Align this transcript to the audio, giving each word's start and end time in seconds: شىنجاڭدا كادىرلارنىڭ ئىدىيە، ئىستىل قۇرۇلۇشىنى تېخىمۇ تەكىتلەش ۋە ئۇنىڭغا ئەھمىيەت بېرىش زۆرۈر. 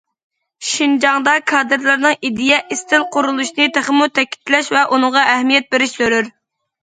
شىنجاڭدا 0.67 1.33
كادىرلارنىڭ 1.51 2.15
ئىدىيە، 2.29 2.57
ئىستىل 2.75 3.05
قۇرۇلۇشىنى 3.15 3.67
تېخىمۇ 3.75 4.07
تەكىتلەش 4.17 4.71
ۋە 4.77 4.81
ئۇنىڭغا 4.97 5.27
ئەھمىيەت 5.35 5.69
بېرىش 5.75 5.97
زۆرۈر. 6.01 6.33